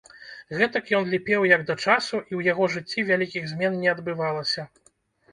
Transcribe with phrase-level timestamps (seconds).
[0.59, 4.65] Гэтак ён ліпеў як да часу, і ў яго жыцці вялікіх змен не адбывалася.